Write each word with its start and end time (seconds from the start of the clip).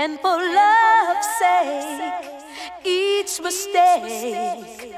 And 0.00 0.20
for 0.20 0.36
love's 0.38 1.26
sake, 1.40 2.30
each 2.84 3.40
mistake, 3.42 4.94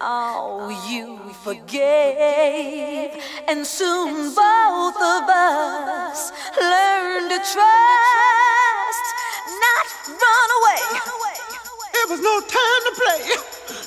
oh, 0.00 0.74
you 0.90 1.20
forgave. 1.44 3.12
And 3.46 3.64
soon 3.64 4.34
both 4.34 4.96
of 4.96 5.22
us 5.30 6.32
learned 6.60 7.30
to 7.30 7.38
trust, 7.54 9.06
not 9.64 9.86
run 10.18 10.48
away. 10.58 10.82
It 11.94 12.10
was 12.10 12.20
no 12.20 12.40
time 12.40 12.82
to 12.88 12.92
play. 13.02 13.22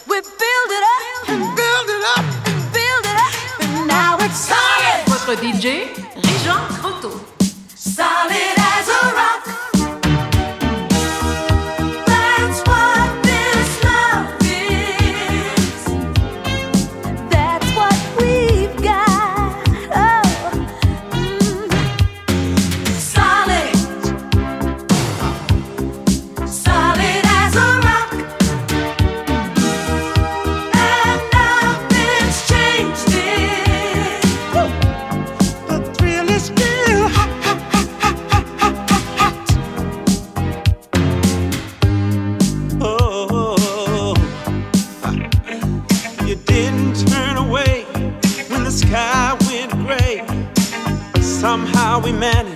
We 0.07 0.21
build 0.21 0.69
it 0.79 0.83
up 0.95 1.03
and 1.27 1.41
build 1.59 1.87
it 1.97 2.03
up 2.15 2.25
and 2.47 2.59
build 2.71 3.05
it 3.11 3.17
up, 3.27 3.35
and 3.63 3.87
now 3.89 4.15
it's 4.21 4.47
solid. 4.47 5.03
Votre 5.07 5.35
DJ, 5.43 5.89
Régent 6.23 6.63
Croteau. 6.79 7.19
Solid 7.75 8.55
as 8.57 8.87
a 8.87 9.13
rock. 9.13 9.32
We 52.13 52.52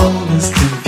honest 0.00 0.79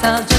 I'll 0.00 0.24
just 0.24 0.37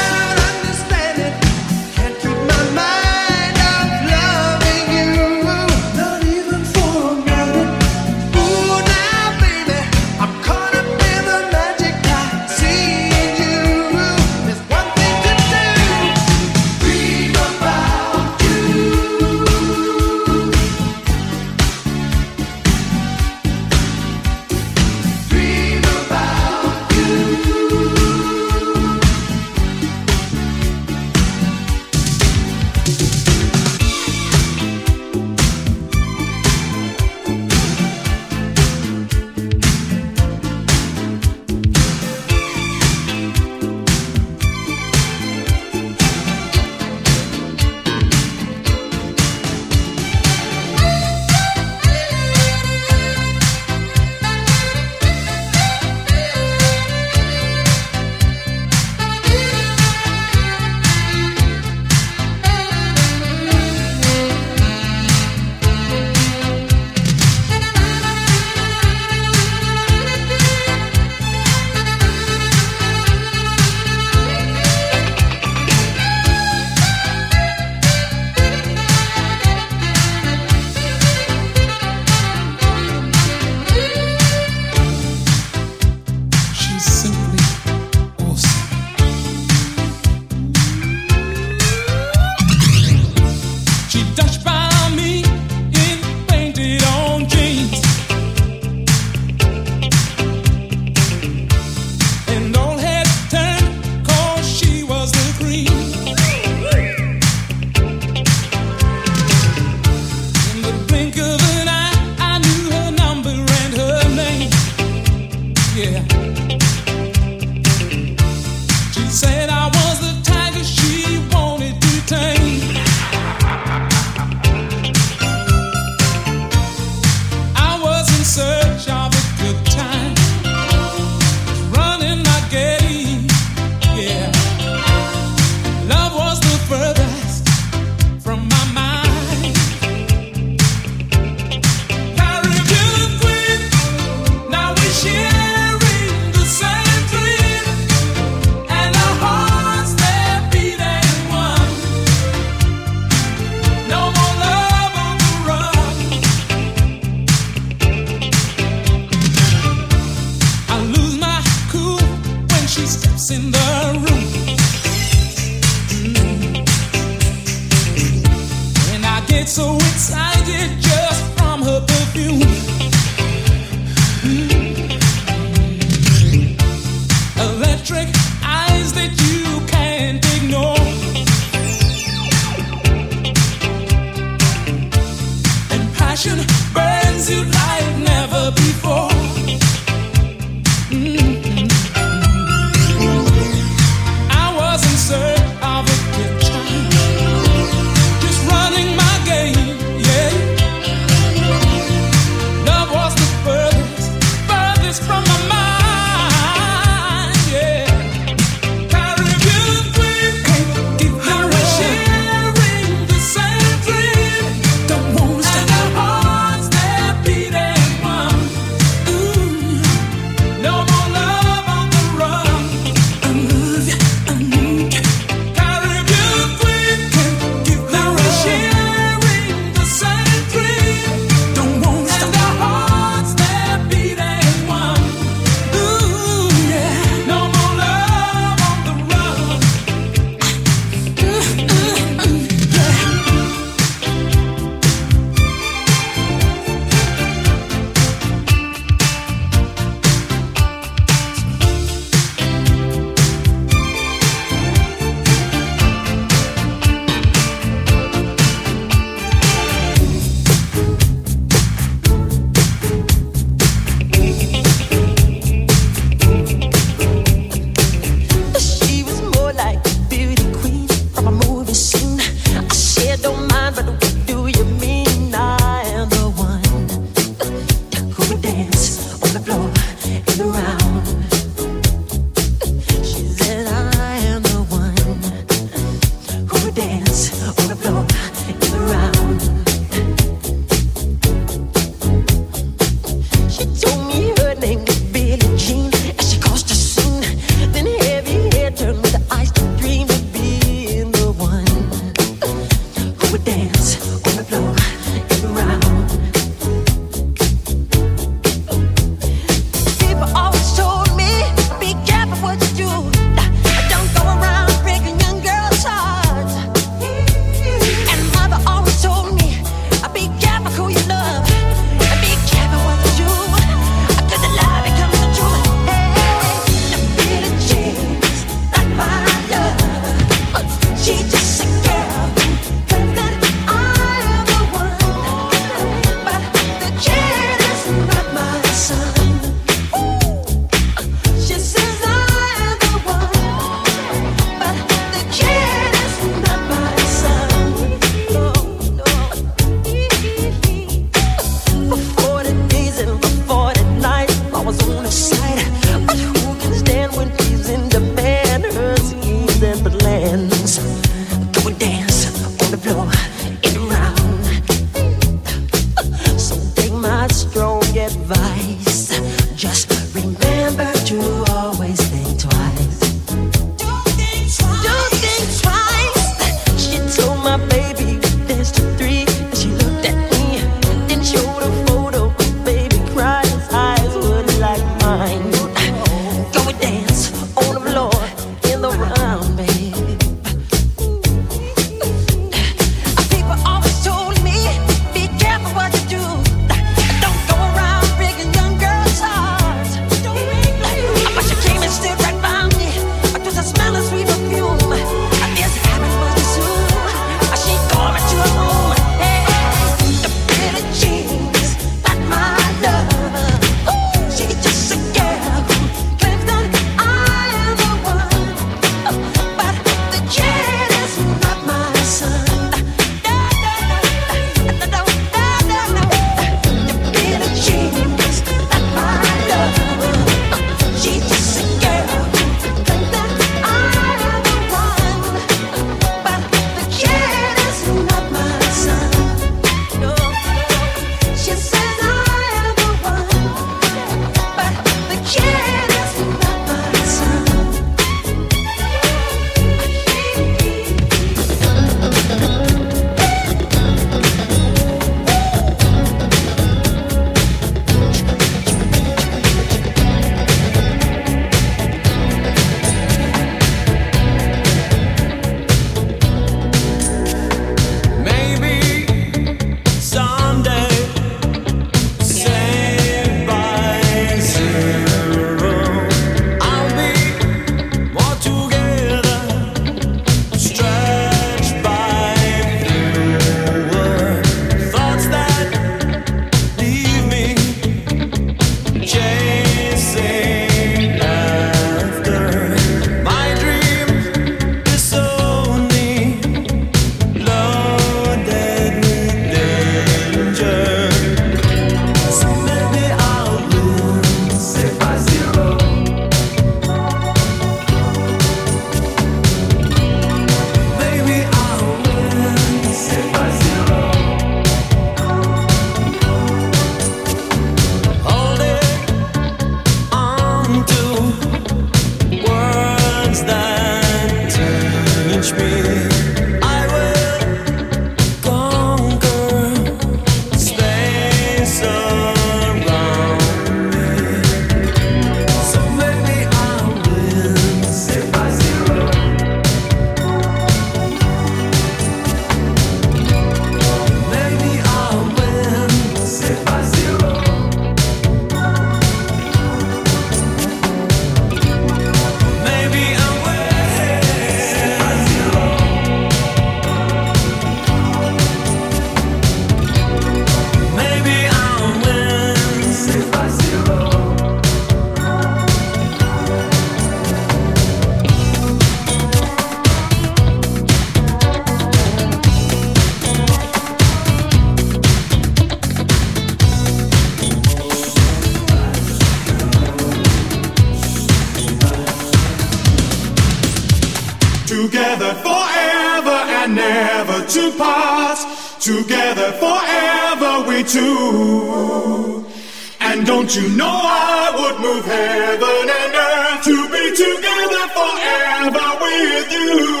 Didn't 593.51 593.69
you 593.69 593.75
know 593.75 593.85
I 593.85 594.49
would 594.55 594.79
move 594.79 595.03
heaven 595.03 595.89
and 595.99 596.15
earth 596.15 596.63
to 596.63 596.87
be 596.87 597.11
together 597.11 597.83
forever 597.91 598.87
with 599.01 599.51
you? 599.51 600.00